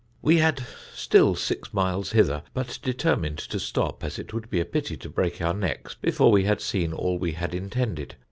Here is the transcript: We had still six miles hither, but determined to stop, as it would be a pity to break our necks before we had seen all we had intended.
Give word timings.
We 0.23 0.37
had 0.37 0.65
still 0.95 1.35
six 1.35 1.75
miles 1.75 2.13
hither, 2.13 2.41
but 2.55 2.79
determined 2.81 3.37
to 3.37 3.59
stop, 3.59 4.03
as 4.03 4.17
it 4.17 4.33
would 4.33 4.49
be 4.49 4.59
a 4.59 4.65
pity 4.65 4.97
to 4.97 5.09
break 5.09 5.39
our 5.43 5.53
necks 5.53 5.93
before 5.93 6.31
we 6.31 6.43
had 6.45 6.59
seen 6.59 6.91
all 6.91 7.19
we 7.19 7.33
had 7.33 7.53
intended. 7.53 8.15